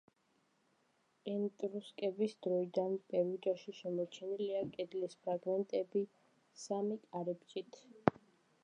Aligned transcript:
ეტრუსკების 1.33 2.33
დროიდან 2.47 2.97
პერუჯაში 3.13 3.77
შემორჩენილია 3.81 4.65
კედლის 4.79 5.15
ფრაგმენტები 5.27 6.05
სამი 6.65 7.01
კარიბჭით. 7.09 7.81